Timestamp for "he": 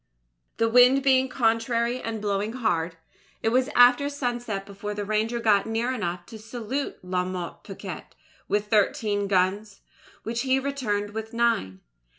10.41-10.57